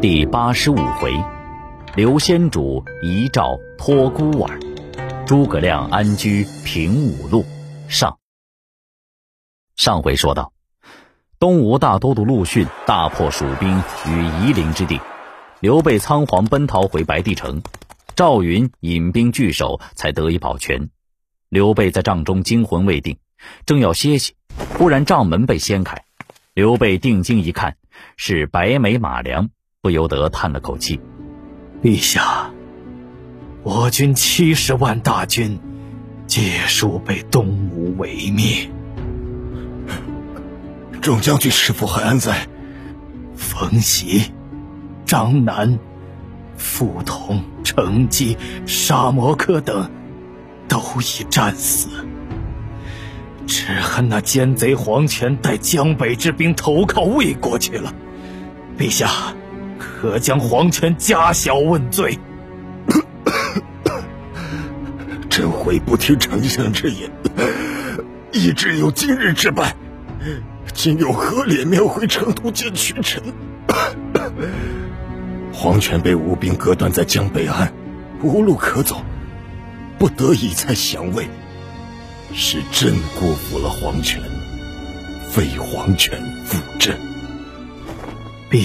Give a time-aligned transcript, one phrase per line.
[0.00, 1.12] 第八十五回，
[1.94, 4.58] 刘先主遗诏托孤儿，
[5.26, 7.44] 诸葛亮安居平武路。
[7.86, 8.18] 上
[9.76, 10.54] 上回说到，
[11.38, 14.98] 东吴大都督陆逊大破蜀兵于夷陵之地，
[15.60, 17.60] 刘备仓皇奔逃回白帝城，
[18.16, 20.88] 赵云引兵据守，才得以保全。
[21.50, 23.18] 刘备在帐中惊魂未定，
[23.66, 24.32] 正要歇息，
[24.78, 26.02] 忽然帐门被掀开，
[26.54, 27.76] 刘备定睛一看，
[28.16, 29.50] 是白眉马良，
[29.82, 31.00] 不由得叹了口气
[31.82, 32.50] ：“陛下，
[33.62, 35.58] 我军七十万大军，
[36.26, 38.70] 皆数被东吴围灭。
[41.00, 42.46] 众将军是否还安在？
[43.34, 44.30] 冯袭、
[45.06, 45.78] 张南、
[46.58, 49.90] 傅彤、程基、沙摩柯等。”
[50.68, 51.88] 都已战死，
[53.44, 57.92] 只恨那奸贼黄权带江北之兵投靠魏国去了。
[58.78, 59.10] 陛下，
[59.80, 62.18] 可将黄权加小问罪。
[65.28, 67.10] 朕悔不听丞相之言，
[68.30, 69.74] 一直有今日之败。
[70.74, 73.22] 今有何脸面回成都见群臣？
[75.52, 77.72] 黄权被吴兵隔断在江北岸，
[78.22, 79.02] 无路可走。
[79.98, 81.28] 不得已才降魏，
[82.34, 84.22] 是朕辜负了皇权，
[85.30, 87.09] 废皇权负朕。